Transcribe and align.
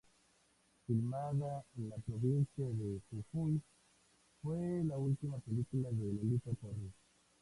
Filmada 0.87 1.63
en 1.77 1.89
la 1.89 1.95
provincia 1.97 2.65
de 2.67 3.01
Jujuy, 3.11 3.61
fue 4.41 4.83
la 4.83 4.97
última 4.97 5.37
película 5.41 5.89
de 5.91 6.11
Lolita 6.13 6.49
Torres. 6.59 6.89